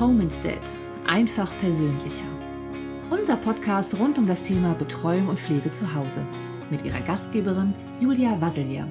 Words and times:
Home 0.00 0.24
Instead. 0.24 0.60
Einfach 1.06 1.56
persönlicher. 1.60 2.26
Unser 3.12 3.36
Podcast 3.36 3.96
rund 3.96 4.18
um 4.18 4.26
das 4.26 4.42
Thema 4.42 4.74
Betreuung 4.74 5.28
und 5.28 5.38
Pflege 5.38 5.70
zu 5.70 5.94
Hause 5.94 6.26
mit 6.68 6.84
ihrer 6.84 7.00
Gastgeberin 7.00 7.72
Julia 8.00 8.40
Wasselier. 8.40 8.88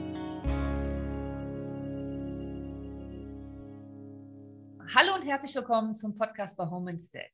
Hallo 4.95 5.15
und 5.15 5.27
herzlich 5.27 5.53
willkommen 5.53 5.93
zum 5.93 6.15
Podcast 6.15 6.55
bei 6.55 6.69
Home 6.69 6.91
Instead. 6.91 7.33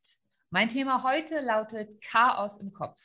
Mein 0.50 0.70
Thema 0.70 1.04
heute 1.04 1.40
lautet 1.40 2.02
Chaos 2.02 2.58
im 2.58 2.74
Kopf. 2.74 3.00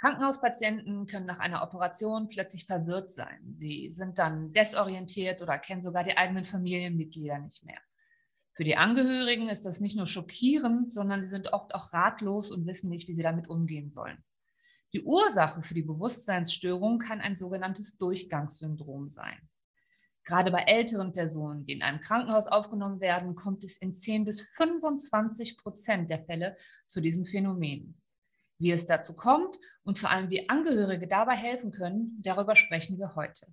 Krankenhauspatienten 0.00 1.06
können 1.06 1.26
nach 1.26 1.38
einer 1.38 1.62
Operation 1.62 2.28
plötzlich 2.28 2.66
verwirrt 2.66 3.12
sein. 3.12 3.38
Sie 3.52 3.92
sind 3.92 4.18
dann 4.18 4.52
desorientiert 4.52 5.42
oder 5.42 5.60
kennen 5.60 5.80
sogar 5.80 6.02
die 6.02 6.16
eigenen 6.16 6.44
Familienmitglieder 6.44 7.38
nicht 7.38 7.64
mehr. 7.64 7.78
Für 8.56 8.64
die 8.64 8.78
Angehörigen 8.78 9.50
ist 9.50 9.66
das 9.66 9.80
nicht 9.80 9.96
nur 9.96 10.06
schockierend, 10.06 10.90
sondern 10.90 11.22
sie 11.22 11.28
sind 11.28 11.52
oft 11.52 11.74
auch 11.74 11.92
ratlos 11.92 12.50
und 12.50 12.66
wissen 12.66 12.88
nicht, 12.88 13.06
wie 13.06 13.14
sie 13.14 13.22
damit 13.22 13.50
umgehen 13.50 13.90
sollen. 13.90 14.24
Die 14.94 15.02
Ursache 15.02 15.62
für 15.62 15.74
die 15.74 15.82
Bewusstseinsstörung 15.82 16.98
kann 16.98 17.20
ein 17.20 17.36
sogenanntes 17.36 17.98
Durchgangssyndrom 17.98 19.10
sein. 19.10 19.36
Gerade 20.24 20.50
bei 20.50 20.62
älteren 20.62 21.12
Personen, 21.12 21.66
die 21.66 21.74
in 21.74 21.82
einem 21.82 22.00
Krankenhaus 22.00 22.46
aufgenommen 22.46 23.00
werden, 23.00 23.34
kommt 23.34 23.62
es 23.62 23.76
in 23.76 23.94
10 23.94 24.24
bis 24.24 24.40
25 24.40 25.58
Prozent 25.58 26.10
der 26.10 26.24
Fälle 26.24 26.56
zu 26.86 27.02
diesem 27.02 27.26
Phänomen. 27.26 28.00
Wie 28.58 28.70
es 28.70 28.86
dazu 28.86 29.14
kommt 29.14 29.58
und 29.84 29.98
vor 29.98 30.08
allem 30.08 30.30
wie 30.30 30.48
Angehörige 30.48 31.06
dabei 31.06 31.36
helfen 31.36 31.72
können, 31.72 32.18
darüber 32.22 32.56
sprechen 32.56 32.98
wir 32.98 33.14
heute. 33.16 33.46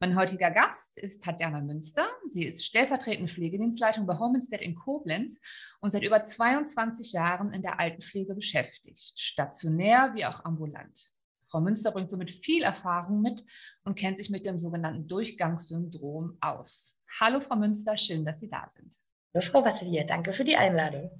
Mein 0.00 0.16
heutiger 0.16 0.50
Gast 0.50 0.98
ist 0.98 1.24
Tatjana 1.24 1.60
Münster. 1.60 2.06
Sie 2.26 2.46
ist 2.46 2.64
stellvertretende 2.64 3.32
Pflegedienstleitung 3.32 4.06
bei 4.06 4.18
Home 4.18 4.36
Instead 4.36 4.60
in 4.62 4.74
Koblenz 4.74 5.40
und 5.80 5.90
seit 5.90 6.02
über 6.02 6.22
22 6.22 7.12
Jahren 7.12 7.52
in 7.52 7.62
der 7.62 7.78
Altenpflege 7.78 8.34
beschäftigt, 8.34 9.18
stationär 9.18 10.12
wie 10.14 10.26
auch 10.26 10.44
ambulant. 10.44 11.12
Frau 11.48 11.60
Münster 11.60 11.92
bringt 11.92 12.10
somit 12.10 12.30
viel 12.30 12.62
Erfahrung 12.62 13.20
mit 13.20 13.44
und 13.84 13.98
kennt 13.98 14.16
sich 14.16 14.30
mit 14.30 14.46
dem 14.46 14.58
sogenannten 14.58 15.06
Durchgangssyndrom 15.06 16.38
aus. 16.40 16.98
Hallo 17.20 17.40
Frau 17.40 17.56
Münster, 17.56 17.96
schön, 17.96 18.24
dass 18.24 18.40
Sie 18.40 18.48
da 18.48 18.66
sind. 18.68 18.96
Hallo 19.34 19.44
Frau 19.44 19.64
Vassilier, 19.64 20.04
danke 20.04 20.32
für 20.32 20.44
die 20.44 20.56
Einladung. 20.56 21.10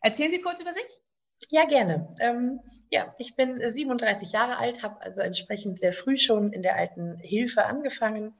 Erzählen 0.00 0.32
Sie 0.32 0.40
kurz 0.40 0.60
über 0.60 0.72
sich. 0.72 1.05
Ja, 1.50 1.64
gerne. 1.64 2.08
Ähm, 2.20 2.60
ja, 2.90 3.14
ich 3.18 3.36
bin 3.36 3.60
37 3.60 4.32
Jahre 4.32 4.58
alt, 4.58 4.82
habe 4.82 5.00
also 5.02 5.20
entsprechend 5.20 5.78
sehr 5.78 5.92
früh 5.92 6.16
schon 6.16 6.52
in 6.52 6.62
der 6.62 6.76
alten 6.76 7.18
Hilfe 7.18 7.66
angefangen, 7.66 8.34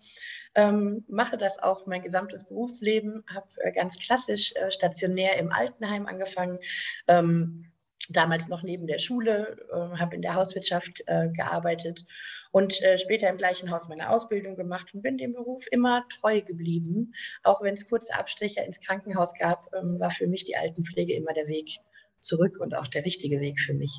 ähm, 0.55 1.05
mache 1.09 1.37
das 1.37 1.63
auch 1.63 1.87
mein 1.87 2.03
gesamtes 2.03 2.45
Berufsleben, 2.45 3.25
habe 3.33 3.49
äh, 3.61 3.73
ganz 3.73 3.99
klassisch 3.99 4.55
äh, 4.57 4.71
stationär 4.71 5.37
im 5.37 5.53
Altenheim 5.53 6.07
angefangen. 6.07 6.59
Ähm, 7.07 7.71
damals 8.09 8.49
noch 8.49 8.63
neben 8.63 8.87
der 8.87 8.99
Schule, 8.99 9.57
äh, 9.73 9.99
habe 9.99 10.15
in 10.17 10.23
der 10.23 10.35
Hauswirtschaft 10.35 11.03
äh, 11.07 11.29
gearbeitet 11.29 12.05
und 12.51 12.81
äh, 12.83 12.99
später 12.99 13.29
im 13.29 13.37
gleichen 13.37 13.71
Haus 13.71 13.89
meine 13.89 14.11
Ausbildung 14.11 14.57
gemacht 14.57 14.95
und 14.95 15.03
bin 15.03 15.19
dem 15.19 15.33
Beruf 15.35 15.65
immer 15.71 16.05
treu 16.09 16.41
geblieben. 16.41 17.13
Auch 17.43 17.63
wenn 17.63 17.75
es 17.75 17.89
kurze 17.89 18.15
Abstecher 18.15 18.65
ins 18.65 18.81
Krankenhaus 18.81 19.35
gab, 19.35 19.71
ähm, 19.75 20.01
war 20.01 20.11
für 20.11 20.27
mich 20.27 20.45
die 20.45 20.57
Altenpflege 20.57 21.15
immer 21.15 21.33
der 21.33 21.49
Weg 21.49 21.81
zurück 22.21 22.59
und 22.61 22.75
auch 22.75 22.87
der 22.89 23.05
richtige 23.05 23.41
Weg 23.41 23.61
für 23.61 23.75
mich. 23.75 23.99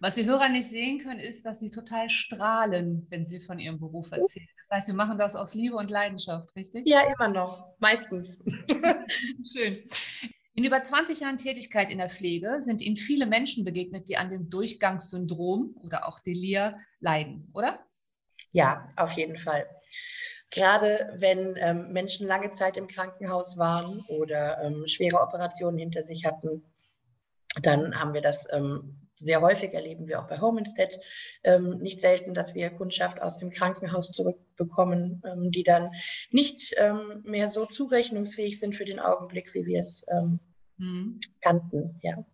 Was 0.00 0.16
die 0.16 0.26
Hörer 0.26 0.48
nicht 0.48 0.68
sehen 0.68 0.98
können, 0.98 1.20
ist, 1.20 1.46
dass 1.46 1.60
sie 1.60 1.70
total 1.70 2.10
strahlen, 2.10 3.06
wenn 3.10 3.24
sie 3.24 3.40
von 3.40 3.58
ihrem 3.58 3.78
Beruf 3.78 4.10
erzählen. 4.12 4.48
Das 4.58 4.70
heißt, 4.70 4.86
sie 4.88 4.92
machen 4.92 5.18
das 5.18 5.36
aus 5.36 5.54
Liebe 5.54 5.76
und 5.76 5.90
Leidenschaft, 5.90 6.54
richtig? 6.56 6.86
Ja, 6.86 7.00
immer 7.00 7.28
noch, 7.28 7.74
meistens. 7.78 8.42
Schön. 9.52 9.84
In 10.56 10.64
über 10.64 10.82
20 10.82 11.20
Jahren 11.20 11.36
Tätigkeit 11.36 11.90
in 11.90 11.98
der 11.98 12.10
Pflege 12.10 12.60
sind 12.60 12.80
Ihnen 12.80 12.96
viele 12.96 13.26
Menschen 13.26 13.64
begegnet, 13.64 14.08
die 14.08 14.16
an 14.16 14.30
dem 14.30 14.50
Durchgangssyndrom 14.50 15.74
oder 15.82 16.06
auch 16.06 16.20
Delir 16.20 16.76
leiden, 17.00 17.50
oder? 17.54 17.80
Ja, 18.52 18.86
auf 18.96 19.12
jeden 19.12 19.36
Fall. 19.36 19.66
Gerade 20.50 21.12
wenn 21.16 21.56
ähm, 21.56 21.92
Menschen 21.92 22.28
lange 22.28 22.52
Zeit 22.52 22.76
im 22.76 22.86
Krankenhaus 22.86 23.58
waren 23.58 24.00
oder 24.06 24.62
ähm, 24.62 24.86
schwere 24.86 25.20
Operationen 25.20 25.78
hinter 25.78 26.04
sich 26.04 26.24
hatten, 26.24 26.62
dann 27.62 27.98
haben 27.98 28.14
wir 28.14 28.22
das 28.22 28.46
ähm, 28.52 29.08
sehr 29.16 29.40
häufig, 29.40 29.72
erleben 29.72 30.06
wir 30.06 30.20
auch 30.20 30.28
bei 30.28 30.40
Home 30.40 30.58
Instead, 30.58 30.98
ähm, 31.44 31.78
nicht 31.78 32.00
selten, 32.00 32.34
dass 32.34 32.54
wir 32.54 32.70
Kundschaft 32.70 33.22
aus 33.22 33.38
dem 33.38 33.50
Krankenhaus 33.50 34.10
zurückbekommen, 34.10 35.22
ähm, 35.24 35.50
die 35.50 35.62
dann 35.62 35.90
nicht 36.30 36.74
ähm, 36.76 37.22
mehr 37.24 37.48
so 37.48 37.66
zurechnungsfähig 37.66 38.58
sind 38.58 38.74
für 38.74 38.84
den 38.84 39.00
Augenblick, 39.00 39.54
wie 39.54 39.66
wir 39.66 39.80
es 39.80 40.04
mhm. 40.76 41.18
kannten. 41.40 42.00
Ja. 42.02 42.24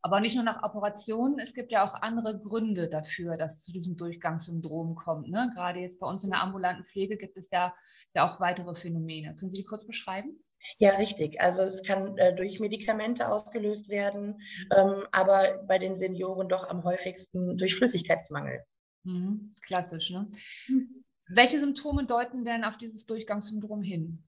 Aber 0.00 0.20
nicht 0.20 0.34
nur 0.34 0.44
nach 0.44 0.62
Operationen, 0.64 1.38
es 1.38 1.54
gibt 1.54 1.70
ja 1.70 1.84
auch 1.84 1.94
andere 1.94 2.38
Gründe 2.38 2.88
dafür, 2.88 3.36
dass 3.36 3.58
es 3.58 3.64
zu 3.64 3.72
diesem 3.72 3.96
Durchgangssyndrom 3.96 4.96
kommt. 4.96 5.28
Ne? 5.28 5.50
Gerade 5.54 5.78
jetzt 5.78 6.00
bei 6.00 6.08
uns 6.08 6.24
in 6.24 6.30
der 6.30 6.42
ambulanten 6.42 6.84
Pflege 6.84 7.16
gibt 7.16 7.36
es 7.36 7.50
ja, 7.50 7.72
ja 8.14 8.26
auch 8.26 8.40
weitere 8.40 8.74
Phänomene. 8.74 9.36
Können 9.36 9.52
Sie 9.52 9.62
die 9.62 9.68
kurz 9.68 9.86
beschreiben? 9.86 10.42
Ja, 10.78 10.96
richtig. 10.96 11.40
Also 11.40 11.62
es 11.62 11.82
kann 11.82 12.16
äh, 12.18 12.34
durch 12.34 12.60
Medikamente 12.60 13.28
ausgelöst 13.28 13.88
werden, 13.88 14.40
ähm, 14.76 15.04
aber 15.12 15.62
bei 15.66 15.78
den 15.78 15.96
Senioren 15.96 16.48
doch 16.48 16.68
am 16.68 16.84
häufigsten 16.84 17.56
durch 17.58 17.74
Flüssigkeitsmangel. 17.74 18.62
Mhm. 19.04 19.54
Klassisch, 19.62 20.10
ne? 20.10 20.28
Mhm. 20.68 21.04
Welche 21.28 21.58
Symptome 21.58 22.04
deuten 22.04 22.44
denn 22.44 22.64
auf 22.64 22.76
dieses 22.76 23.06
Durchgangssyndrom 23.06 23.82
hin? 23.82 24.24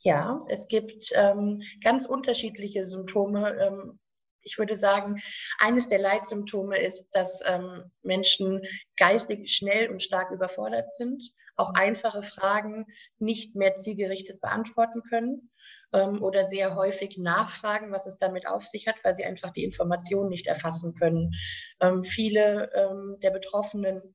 Ja, 0.00 0.40
es 0.48 0.68
gibt 0.68 1.10
ähm, 1.14 1.62
ganz 1.82 2.06
unterschiedliche 2.06 2.86
Symptome. 2.86 3.50
Ähm, 3.58 3.98
ich 4.46 4.58
würde 4.58 4.76
sagen, 4.76 5.20
eines 5.58 5.88
der 5.88 5.98
Leitsymptome 5.98 6.78
ist, 6.78 7.08
dass 7.12 7.42
ähm, 7.44 7.90
Menschen 8.02 8.62
geistig 8.96 9.52
schnell 9.52 9.90
und 9.90 10.02
stark 10.02 10.30
überfordert 10.30 10.92
sind, 10.94 11.22
auch 11.56 11.74
einfache 11.74 12.22
Fragen 12.22 12.86
nicht 13.18 13.56
mehr 13.56 13.74
zielgerichtet 13.74 14.40
beantworten 14.40 15.02
können 15.02 15.50
ähm, 15.92 16.22
oder 16.22 16.44
sehr 16.44 16.76
häufig 16.76 17.18
nachfragen, 17.18 17.92
was 17.92 18.06
es 18.06 18.18
damit 18.18 18.46
auf 18.46 18.64
sich 18.64 18.86
hat, 18.86 18.96
weil 19.02 19.14
sie 19.14 19.24
einfach 19.24 19.52
die 19.52 19.64
Informationen 19.64 20.30
nicht 20.30 20.46
erfassen 20.46 20.94
können. 20.94 21.32
Ähm, 21.80 22.04
viele 22.04 22.70
ähm, 22.74 23.16
der 23.22 23.30
Betroffenen 23.30 24.14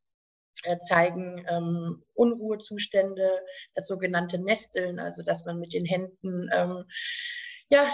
äh, 0.64 0.78
zeigen 0.80 1.46
ähm, 1.50 2.04
Unruhezustände, 2.14 3.42
das 3.76 3.88
sogenannte 3.88 4.40
Nesteln, 4.40 5.00
also 5.00 5.24
dass 5.24 5.46
man 5.46 5.60
mit 5.60 5.74
den 5.74 5.86
Händen 5.86 6.50
ähm, 6.54 6.86
ja, 7.72 7.88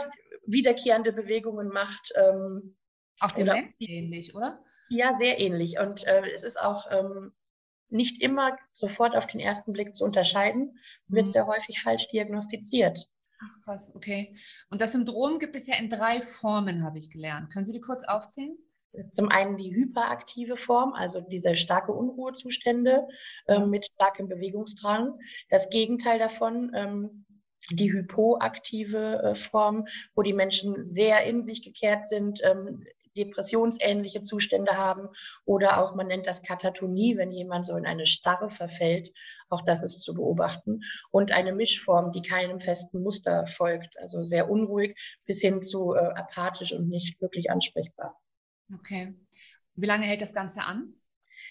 wiederkehrende 0.45 1.13
Bewegungen 1.13 1.69
macht. 1.69 2.11
Ähm, 2.15 2.75
auch 3.19 3.31
dem 3.31 3.47
oder, 3.47 3.63
ähnlich, 3.79 4.35
oder? 4.35 4.63
Ja, 4.89 5.13
sehr 5.13 5.39
ähnlich. 5.39 5.79
Und 5.79 6.05
äh, 6.05 6.29
es 6.33 6.43
ist 6.43 6.59
auch 6.59 6.85
ähm, 6.91 7.33
nicht 7.89 8.21
immer 8.21 8.57
sofort 8.73 9.15
auf 9.15 9.27
den 9.27 9.39
ersten 9.39 9.73
Blick 9.73 9.95
zu 9.95 10.03
unterscheiden, 10.03 10.77
wird 11.07 11.27
mhm. 11.27 11.31
sehr 11.31 11.47
häufig 11.47 11.81
falsch 11.81 12.09
diagnostiziert. 12.09 13.09
Ach 13.39 13.61
krass, 13.63 13.91
okay. 13.95 14.35
Und 14.69 14.81
das 14.81 14.93
Syndrom 14.93 15.39
gibt 15.39 15.55
es 15.55 15.67
ja 15.67 15.75
in 15.75 15.89
drei 15.89 16.21
Formen, 16.21 16.83
habe 16.83 16.97
ich 16.97 17.11
gelernt. 17.11 17.51
Können 17.51 17.65
Sie 17.65 17.73
die 17.73 17.81
kurz 17.81 18.03
aufzählen? 18.03 18.57
Zum 19.13 19.29
einen 19.29 19.57
die 19.57 19.75
hyperaktive 19.75 20.57
Form, 20.57 20.93
also 20.93 21.21
diese 21.21 21.55
starke 21.55 21.91
Unruhezustände 21.91 23.07
äh, 23.45 23.59
mit 23.59 23.85
starkem 23.85 24.27
Bewegungsdrang. 24.27 25.19
Das 25.49 25.69
Gegenteil 25.69 26.17
davon, 26.17 26.71
ähm, 26.73 27.25
die 27.71 27.91
hypoaktive 27.91 29.21
äh, 29.23 29.35
Form, 29.35 29.87
wo 30.15 30.21
die 30.21 30.33
Menschen 30.33 30.83
sehr 30.83 31.25
in 31.25 31.43
sich 31.43 31.63
gekehrt 31.63 32.07
sind, 32.07 32.39
ähm, 32.43 32.83
depressionsähnliche 33.17 34.21
Zustände 34.21 34.77
haben 34.77 35.09
oder 35.45 35.81
auch, 35.81 35.95
man 35.95 36.07
nennt 36.07 36.27
das 36.27 36.43
Katatonie, 36.43 37.17
wenn 37.17 37.31
jemand 37.31 37.65
so 37.65 37.75
in 37.75 37.85
eine 37.85 38.05
Starre 38.05 38.49
verfällt. 38.49 39.11
Auch 39.49 39.63
das 39.63 39.83
ist 39.83 40.01
zu 40.01 40.13
beobachten. 40.13 40.81
Und 41.09 41.31
eine 41.31 41.53
Mischform, 41.53 42.11
die 42.11 42.21
keinem 42.21 42.59
festen 42.59 43.01
Muster 43.01 43.47
folgt, 43.47 43.97
also 43.99 44.23
sehr 44.23 44.49
unruhig 44.49 44.95
bis 45.25 45.41
hin 45.41 45.61
zu 45.61 45.93
äh, 45.93 45.99
apathisch 45.99 46.73
und 46.73 46.87
nicht 46.87 47.19
wirklich 47.19 47.49
ansprechbar. 47.49 48.15
Okay. 48.73 49.15
Wie 49.75 49.85
lange 49.85 50.05
hält 50.05 50.21
das 50.21 50.33
Ganze 50.33 50.61
an? 50.61 50.93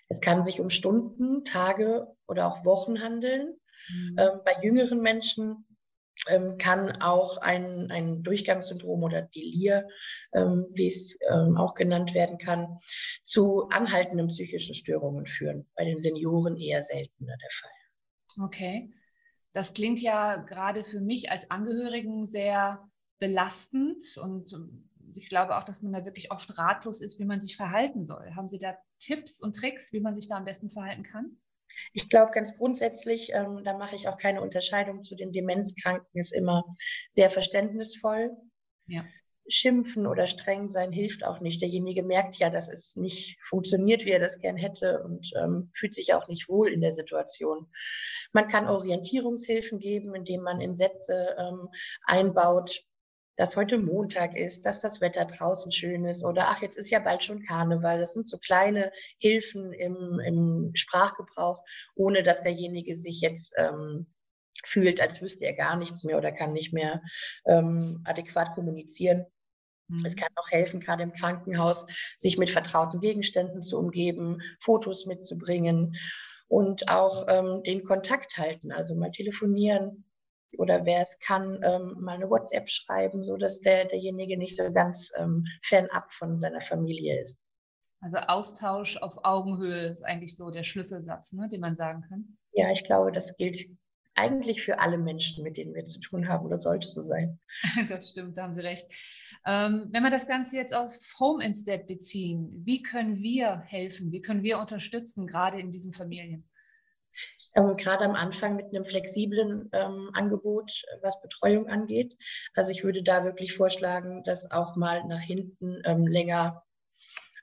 Es 0.09 0.21
kann 0.21 0.45
sich 0.45 0.61
um 0.61 0.71
Stunden, 0.71 1.45
Tage 1.45 2.07
oder 2.29 2.47
auch 2.47 2.65
Wochen 2.65 3.01
handeln. 3.03 3.57
Mhm. 3.89 4.17
Ähm, 4.19 4.41
bei 4.45 4.55
jüngeren 4.63 5.01
Menschen 5.01 5.65
ähm, 6.29 6.59
kann 6.59 7.01
auch 7.03 7.39
ein, 7.39 7.91
ein 7.91 8.23
Durchgangssyndrom 8.23 9.03
oder 9.03 9.23
Delir, 9.23 9.89
ähm, 10.33 10.67
wie 10.71 10.87
es 10.87 11.19
ähm, 11.31 11.57
auch 11.57 11.75
genannt 11.75 12.15
werden 12.15 12.39
kann, 12.39 12.79
zu 13.25 13.69
anhaltenden 13.71 14.29
psychischen 14.29 14.75
Störungen 14.75 15.27
führen. 15.27 15.67
Bei 15.75 15.85
den 15.85 15.99
Senioren 15.99 16.57
eher 16.57 16.83
seltener 16.83 17.37
der 17.37 17.51
Fall. 17.51 18.47
Okay. 18.47 18.93
Das 19.53 19.73
klingt 19.73 20.03
ja 20.03 20.37
gerade 20.37 20.85
für 20.85 21.01
mich 21.01 21.31
als 21.31 21.51
Angehörigen 21.51 22.27
sehr 22.27 22.87
belastend 23.19 24.03
und 24.23 24.55
ich 25.15 25.31
glaube 25.31 25.57
auch, 25.57 25.65
dass 25.65 25.83
man 25.83 25.93
da 25.93 26.05
wirklich 26.05 26.31
oft 26.31 26.59
ratlos 26.59 27.01
ist, 27.01 27.19
wie 27.19 27.25
man 27.25 27.41
sich 27.41 27.57
verhalten 27.57 28.05
soll. 28.05 28.35
Haben 28.35 28.49
Sie 28.49 28.59
da 28.59 28.77
Tipps 28.99 29.41
und 29.41 29.57
Tricks, 29.57 29.93
wie 29.93 30.01
man 30.01 30.15
sich 30.15 30.29
da 30.29 30.37
am 30.37 30.45
besten 30.45 30.71
verhalten 30.71 31.03
kann? 31.03 31.39
Ich 31.93 32.09
glaube 32.09 32.33
ganz 32.33 32.57
grundsätzlich, 32.57 33.31
ähm, 33.33 33.63
da 33.65 33.77
mache 33.77 33.97
ich 33.97 34.09
auch 34.09 34.19
keine 34.19 34.43
Unterscheidung 34.43 35.05
zu 35.05 35.15
den 35.15 35.33
Demenzkranken, 35.33 36.19
ist 36.19 36.33
immer 36.33 36.65
sehr 37.11 37.31
verständnisvoll. 37.31 38.31
Ja. 38.89 39.05
schimpfen 39.49 40.07
oder 40.07 40.27
streng 40.27 40.69
sein 40.69 40.93
hilft 40.93 41.25
auch 41.25 41.41
nicht. 41.41 41.61
Derjenige 41.61 42.03
merkt 42.03 42.37
ja, 42.37 42.51
dass 42.51 42.69
es 42.69 42.97
nicht 42.97 43.39
funktioniert, 43.45 44.05
wie 44.05 44.11
er 44.11 44.19
das 44.21 44.39
gern 44.41 44.57
hätte 44.57 45.03
und 45.05 45.33
ähm, 45.37 45.71
fühlt 45.73 45.95
sich 45.95 46.15
auch 46.15 46.29
nicht 46.29 46.49
wohl 46.49 46.73
in 46.73 46.81
der 46.81 46.93
Situation. 46.93 47.69
Man 48.33 48.49
kann 48.49 48.69
Orientierungshilfen 48.69 49.79
geben, 49.79 50.15
indem 50.15 50.43
man 50.43 50.61
in 50.61 50.75
Sätze 50.75 51.37
ähm, 51.39 51.69
einbaut, 52.05 52.83
dass 53.37 53.57
heute 53.57 53.79
Montag 53.79 54.37
ist, 54.37 54.65
dass 54.65 54.81
das 54.81 55.01
Wetter 55.01 55.27
draußen 55.27 55.71
schön 55.71 56.05
ist 56.07 56.25
oder 56.25 56.49
ach, 56.49 56.63
jetzt 56.63 56.77
ist 56.77 56.91
ja 56.91 56.99
bald 56.99 57.23
schon 57.23 57.43
Karneval. 57.43 57.99
Das 57.99 58.15
sind 58.15 58.27
so 58.27 58.39
kleine 58.39 58.91
Hilfen 59.19 59.73
im, 59.73 60.21
im 60.21 60.71
Sprachgebrauch, 60.75 61.63
ohne 61.95 62.23
dass 62.23 62.43
derjenige 62.43 62.97
sich 62.97 63.21
jetzt 63.21 63.55
ähm, 63.59 64.07
fühlt, 64.65 65.01
als 65.01 65.21
wüsste 65.21 65.45
er 65.45 65.53
gar 65.53 65.77
nichts 65.77 66.03
mehr 66.03 66.17
oder 66.17 66.33
kann 66.33 66.53
nicht 66.53 66.73
mehr 66.73 67.03
ähm, 67.47 68.03
adäquat 68.05 68.55
kommunizieren. 68.55 69.27
Es 70.05 70.15
mhm. 70.15 70.19
kann 70.19 70.29
auch 70.37 70.51
helfen, 70.51 70.81
gerade 70.81 71.03
im 71.03 71.13
Krankenhaus, 71.13 71.87
sich 72.19 72.39
mit 72.39 72.51
vertrauten 72.51 73.01
Gegenständen 73.01 73.63
zu 73.63 73.79
umgeben, 73.79 74.41
Fotos 74.61 75.07
mitzubringen 75.07 75.97
und 76.49 76.89
auch 76.89 77.27
ähm, 77.29 77.63
den 77.65 77.85
Kontakt 77.85 78.39
halten, 78.39 78.73
also 78.73 78.95
mal 78.95 79.11
telefonieren 79.11 80.06
oder 80.59 80.85
wer 80.87 81.03
es 81.03 81.19
kann, 81.19 81.61
ähm, 81.63 81.97
mal 82.01 82.17
eine 82.17 82.31
WhatsApp 82.31 82.71
schreiben, 82.71 83.25
so 83.25 83.37
dass 83.37 83.61
der, 83.61 83.85
derjenige 83.85 84.39
nicht 84.39 84.57
so 84.57 84.73
ganz 84.73 85.13
ähm, 85.17 85.45
fernab 85.63 86.13
von 86.13 86.37
seiner 86.37 86.61
Familie 86.61 87.21
ist. 87.21 87.45
Also 88.01 88.19
Austausch 88.19 88.99
auf 88.99 89.25
Augenhöhe 89.25 89.87
ist 89.87 90.05
eigentlich 90.05 90.37
so 90.37 90.51
der 90.51 90.65
Schlüsselsatz, 90.65 91.33
ne, 91.33 91.49
den 91.49 91.61
man 91.61 91.75
sagen 91.75 92.05
kann. 92.09 92.37
Ja, 92.53 92.71
ich 92.71 92.85
glaube, 92.85 93.11
das 93.11 93.37
gilt 93.37 93.67
eigentlich 94.15 94.63
für 94.63 94.79
alle 94.79 94.99
Menschen, 94.99 95.45
mit 95.45 95.57
denen 95.57 95.75
wir 95.75 95.85
zu 95.85 96.01
tun 96.01 96.29
haben 96.29 96.47
oder 96.47 96.59
sollte 96.59 96.89
so 96.89 97.03
sein. 97.03 97.39
Das 97.89 98.11
stimmt, 98.11 98.37
da 98.37 98.45
haben 98.45 98.53
Sie 98.53 98.63
recht. 98.63 98.87
Ähm, 99.47 99.89
wenn 99.91 100.03
wir 100.03 100.11
das 100.11 100.27
Ganze 100.27 100.57
jetzt 100.57 100.75
auf 100.75 100.97
Home 101.21 101.45
Instead 101.45 101.87
beziehen, 101.87 102.63
wie 102.65 102.83
können 102.83 103.23
wir 103.23 103.61
helfen? 103.61 104.13
Wie 104.13 104.23
können 104.23 104.43
wir 104.43 104.59
unterstützen, 104.59 105.27
gerade 105.27 105.61
in 105.61 105.71
diesen 105.71 105.93
Familien? 105.93 106.49
Ähm, 107.57 107.77
gerade 107.77 108.05
am 108.05 108.15
Anfang 108.15 108.57
mit 108.57 108.67
einem 108.67 108.85
flexiblen 108.85 109.69
ähm, 109.73 110.11
Angebot, 110.13 110.85
was 111.03 111.21
Betreuung 111.21 111.69
angeht. 111.69 112.17
Also 112.55 112.71
ich 112.71 112.85
würde 112.85 113.03
da 113.03 113.25
wirklich 113.25 113.55
vorschlagen, 113.55 114.23
das 114.25 114.51
auch 114.51 114.77
mal 114.77 115.05
nach 115.05 115.21
hinten 115.21 115.83
ähm, 115.85 116.07
länger 116.07 116.63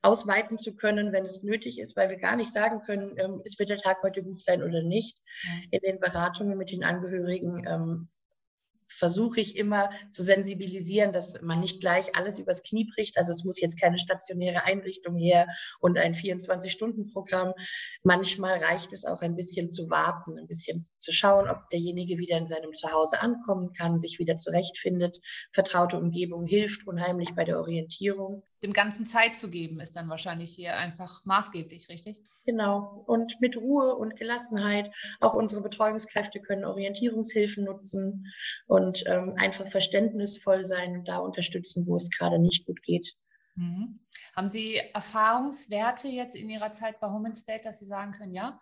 ausweiten 0.04 0.58
zu 0.58 0.76
können, 0.76 1.14
wenn 1.14 1.26
es 1.26 1.44
nötig 1.44 1.80
ist, 1.80 1.96
weil 1.96 2.10
wir 2.10 2.18
gar 2.18 2.36
nicht 2.36 2.54
sagen 2.54 2.82
können, 2.82 3.16
ähm, 3.18 3.42
es 3.46 3.58
wird 3.58 3.70
der 3.70 3.78
Tag 3.78 4.04
heute 4.04 4.22
gut 4.22 4.44
sein 4.44 4.62
oder 4.62 4.84
nicht. 4.84 5.18
In 5.72 5.80
den 5.80 6.00
Beratungen 6.00 6.58
mit 6.58 6.72
den 6.72 6.84
Angehörigen 6.84 7.66
ähm, 7.66 8.10
versuche 8.94 9.40
ich 9.40 9.56
immer 9.56 9.90
zu 10.12 10.24
sensibilisieren, 10.24 11.14
dass 11.14 11.42
man 11.42 11.60
nicht 11.60 11.82
gleich 11.82 12.16
alles 12.16 12.40
übers 12.40 12.64
Knie 12.64 12.90
bricht. 12.94 13.18
Also 13.18 13.32
es 13.32 13.44
muss 13.44 13.60
jetzt 13.60 13.80
keine 13.80 13.98
stationäre 13.98 14.64
Einrichtung 14.64 15.16
her 15.16 15.48
und 15.80 15.98
ein 15.98 16.14
24-Stunden-Programm. 16.14 17.54
Manchmal 18.04 18.60
reicht 18.60 18.94
es 18.94 19.06
auch 19.06 19.22
ein 19.22 19.36
bisschen 19.36 19.70
zu 19.70 19.90
warten, 19.90 20.38
ein 20.38 20.48
bisschen 20.48 20.88
zu 21.00 21.12
schauen, 21.12 21.50
ob 21.50 21.70
derjenige 21.70 22.18
wieder 22.18 22.38
in 22.38 22.46
seinem 22.46 22.74
Zuhause 22.74 23.22
ankommen 23.22 23.74
kann, 23.74 24.00
sich 24.00 24.20
wieder 24.20 24.38
zurechtfindet. 24.38 25.20
Vertraute 25.52 25.98
Umgebung 25.98 26.46
hilft 26.46 26.88
unheimlich 26.88 27.34
bei 27.36 27.44
der 27.44 27.60
Orientierung 27.60 28.44
dem 28.64 28.74
Ganzen 28.74 29.06
Zeit 29.06 29.36
zu 29.36 29.50
geben, 29.50 29.80
ist 29.82 29.96
dann 29.96 30.10
wahrscheinlich 30.10 30.56
hier 30.56 30.78
einfach 30.78 31.26
maßgeblich, 31.26 31.90
richtig? 31.90 32.22
Genau. 32.46 33.04
Und 33.08 33.40
mit 33.42 33.58
Ruhe 33.58 33.96
und 33.96 34.16
Gelassenheit. 34.16 34.94
Auch 35.20 35.34
unsere 35.34 35.62
Betreuungskräfte 35.62 36.40
können 36.40 36.64
Orientierungshilfen 36.64 37.66
nutzen 37.66 38.28
und 38.68 39.04
ähm, 39.06 39.36
einfach 39.38 39.68
verständnisvoll 39.68 40.64
sein 40.64 40.98
und 40.98 41.08
da 41.08 41.18
unterstützen, 41.18 41.86
wo 41.88 41.98
es 41.98 42.10
gerade 42.10 42.40
nicht 42.40 42.66
gut 42.66 42.82
geht. 42.84 43.14
Mhm. 43.56 44.00
Haben 44.36 44.50
Sie 44.50 44.78
Erfahrungswerte 44.78 46.08
jetzt 46.08 46.36
in 46.36 46.50
Ihrer 46.50 46.72
Zeit 46.72 47.00
bei 47.02 47.08
Home 47.08 47.36
State, 47.36 47.66
dass 47.66 47.80
Sie 47.80 47.86
sagen 47.86 48.14
können, 48.14 48.34
ja, 48.34 48.60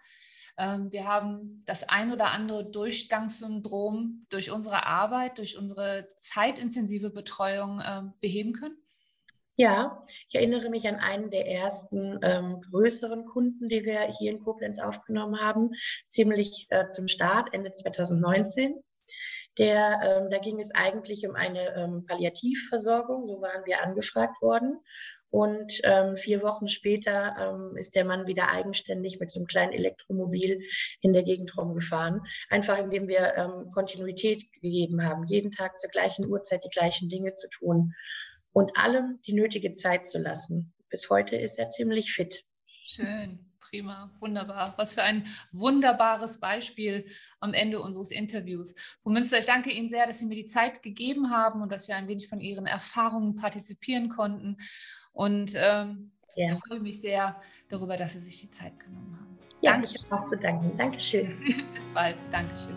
ähm, 0.58 0.92
wir 0.92 1.08
haben 1.08 1.64
das 1.66 1.88
ein 1.88 2.12
oder 2.12 2.32
andere 2.32 2.70
Durchgangssyndrom 2.70 4.22
durch 4.30 4.52
unsere 4.52 4.86
Arbeit, 4.86 5.38
durch 5.38 5.58
unsere 5.58 6.10
zeitintensive 6.18 7.10
Betreuung 7.10 7.82
ähm, 7.86 8.14
beheben 8.20 8.54
können? 8.54 8.81
Ja, 9.58 10.04
ich 10.30 10.36
erinnere 10.36 10.70
mich 10.70 10.88
an 10.88 10.96
einen 10.96 11.30
der 11.30 11.48
ersten 11.48 12.20
ähm, 12.24 12.62
größeren 12.62 13.26
Kunden, 13.26 13.68
die 13.68 13.84
wir 13.84 14.08
hier 14.18 14.32
in 14.32 14.40
Koblenz 14.40 14.80
aufgenommen 14.80 15.40
haben, 15.42 15.72
ziemlich 16.08 16.68
äh, 16.70 16.90
zum 16.90 17.08
Start, 17.08 17.54
Ende 17.54 17.72
2019. 17.72 18.82
Der, 19.58 20.00
ähm, 20.04 20.30
da 20.30 20.38
ging 20.38 20.60
es 20.60 20.74
eigentlich 20.74 21.28
um 21.28 21.36
eine 21.36 21.76
ähm, 21.76 22.06
Palliativversorgung, 22.06 23.28
so 23.28 23.42
waren 23.42 23.66
wir 23.66 23.84
angefragt 23.84 24.42
worden. 24.42 24.80
Und 25.30 25.80
ähm, 25.84 26.18
vier 26.18 26.42
Wochen 26.42 26.68
später 26.68 27.36
ähm, 27.40 27.78
ist 27.78 27.96
der 27.96 28.06
Mann 28.06 28.28
wieder 28.28 28.52
eigenständig 28.52 29.20
mit 29.20 29.32
so 29.32 29.40
einem 29.40 29.48
kleinen 29.48 29.74
Elektromobil 29.74 30.62
in 31.02 31.14
der 31.14 31.24
Gegend 31.24 31.58
rumgefahren. 31.58 32.22
Einfach 32.50 32.78
indem 32.78 33.08
wir 33.08 33.36
ähm, 33.36 33.70
Kontinuität 33.74 34.52
gegeben 34.54 35.06
haben, 35.06 35.26
jeden 35.26 35.52
Tag 35.52 35.80
zur 35.80 35.90
gleichen 35.90 36.26
Uhrzeit 36.28 36.64
die 36.66 36.70
gleichen 36.70 37.10
Dinge 37.10 37.34
zu 37.34 37.48
tun 37.50 37.94
und 38.54 38.78
allem 38.78 39.20
die 39.26 39.34
nötige 39.34 39.74
Zeit 39.74 40.08
zu 40.08 40.20
lassen. 40.20 40.74
Bis 40.90 41.10
heute 41.10 41.36
ist 41.36 41.58
er 41.58 41.70
ziemlich 41.70 42.12
fit. 42.12 42.46
Schön, 42.66 43.52
prima, 43.60 44.12
wunderbar. 44.20 44.74
Was 44.78 44.94
für 44.94 45.04
ein 45.04 45.26
wunderbares 45.52 46.40
Beispiel 46.40 47.06
am 47.40 47.54
Ende 47.54 47.80
unseres 47.80 48.12
Interviews. 48.12 48.76
Frau 49.02 49.12
Münster, 49.12 49.40
ich 49.40 49.46
danke 49.46 49.72
Ihnen 49.72 49.90
sehr, 49.90 50.06
dass 50.06 50.20
Sie 50.20 50.26
mir 50.26 50.36
die 50.36 50.46
Zeit 50.46 50.84
gegeben 50.84 51.30
haben 51.30 51.62
und 51.62 51.72
dass 51.72 51.88
wir 51.88 51.96
ein 51.96 52.08
wenig 52.08 52.28
von 52.28 52.42
Ihren 52.42 52.66
Erfahrungen 52.66 53.36
partizipieren 53.36 54.10
konnten. 54.10 54.58
Und 55.14 55.54
ähm, 55.56 56.12
ja. 56.36 56.58
freue 56.68 56.82
mich 56.82 57.00
sehr 57.00 57.42
darüber, 57.70 57.96
dass 57.96 58.14
Sie 58.14 58.22
sich 58.22 58.42
die 58.42 58.52
Zeit 58.52 58.78
genommen 58.80 59.18
haben. 59.20 59.40
Ja, 59.62 59.74
Danke. 59.74 59.92
ich 59.94 60.04
habe 60.04 60.22
auch 60.22 60.28
zu 60.28 60.38
danken. 60.38 60.78
Dankeschön. 60.78 61.40
Bis 61.74 61.90
bald. 61.90 62.18
Dankeschön. 62.32 62.76